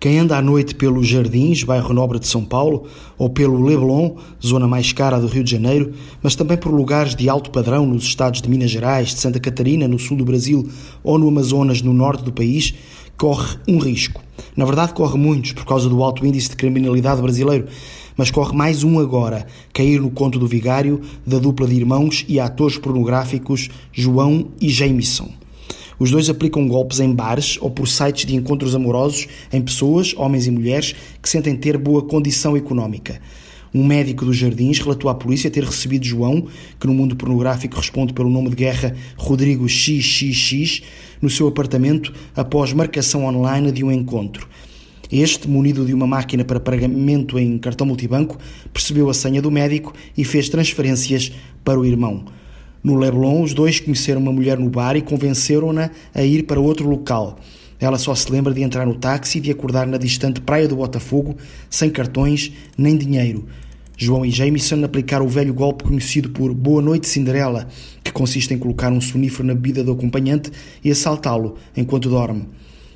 [0.00, 2.84] Quem anda à noite pelos Jardins, bairro nobre de São Paulo,
[3.18, 5.92] ou pelo Leblon, zona mais cara do Rio de Janeiro,
[6.22, 9.86] mas também por lugares de alto padrão nos estados de Minas Gerais, de Santa Catarina,
[9.86, 10.66] no sul do Brasil
[11.04, 12.72] ou no Amazonas, no norte do país,
[13.18, 14.22] corre um risco.
[14.56, 17.66] Na verdade, corre muitos por causa do alto índice de criminalidade brasileiro,
[18.16, 22.40] mas corre mais um agora, cair no conto do vigário da dupla de irmãos e
[22.40, 25.39] atores pornográficos João e Jameson.
[26.00, 30.46] Os dois aplicam golpes em bares ou por sites de encontros amorosos em pessoas, homens
[30.46, 33.20] e mulheres, que sentem ter boa condição económica.
[33.74, 36.46] Um médico dos Jardins relatou à polícia ter recebido João,
[36.80, 40.80] que no mundo pornográfico responde pelo nome de guerra Rodrigo XXX,
[41.20, 44.48] no seu apartamento após marcação online de um encontro.
[45.12, 48.38] Este, munido de uma máquina para pagamento em cartão multibanco,
[48.72, 51.30] percebeu a senha do médico e fez transferências
[51.62, 52.24] para o irmão.
[52.82, 56.88] No Leblon, os dois conheceram uma mulher no bar e convenceram-na a ir para outro
[56.88, 57.38] local.
[57.78, 60.76] Ela só se lembra de entrar no táxi e de acordar na distante praia do
[60.76, 61.36] Botafogo,
[61.68, 63.46] sem cartões nem dinheiro.
[63.96, 67.68] João e Jameson aplicaram o velho golpe conhecido por Boa Noite Cinderela,
[68.02, 70.50] que consiste em colocar um sonífero na bebida do acompanhante
[70.82, 72.48] e assaltá-lo enquanto dorme.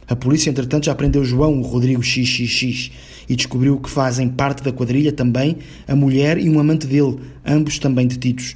[0.08, 2.90] A polícia, entretanto, já prendeu João, o Rodrigo XXX,
[3.28, 7.78] e descobriu que fazem parte da quadrilha também a mulher e um amante dele, ambos
[7.78, 8.54] também detidos.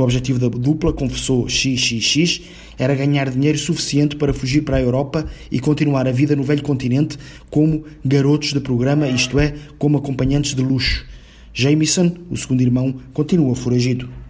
[0.00, 2.40] O objetivo da dupla, confessou XXX,
[2.78, 6.62] era ganhar dinheiro suficiente para fugir para a Europa e continuar a vida no velho
[6.62, 7.18] continente
[7.50, 11.04] como garotos de programa, isto é, como acompanhantes de luxo.
[11.52, 14.08] Jameson, o segundo irmão, continua foragido.